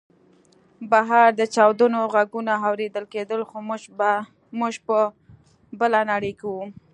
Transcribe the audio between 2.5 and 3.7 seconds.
اورېدل کېدل خو